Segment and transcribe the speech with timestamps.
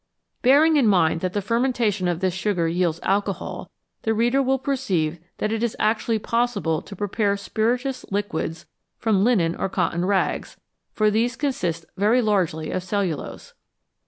[0.41, 3.69] Bearing in mind that the fermentation of this sugar yields alcohol,
[4.01, 8.65] the reader will perceive that it is actually possible to prepare spirituous liquors
[8.97, 10.57] from linen or cotton rags,
[10.91, 13.53] for these consist very largely of cellulose.